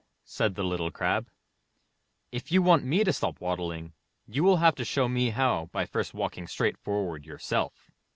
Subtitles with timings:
[0.19, 1.29] '* said the Little Crab,
[2.31, 3.93] *'if you want me to stop waddling,
[4.25, 7.91] you will have to show me how by first walking straight forward yourself!